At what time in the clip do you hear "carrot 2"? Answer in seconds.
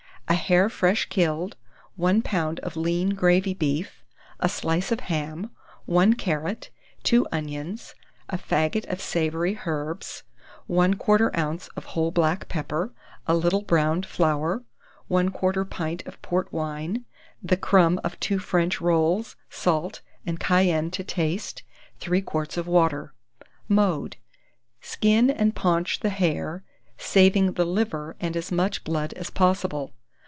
6.13-7.27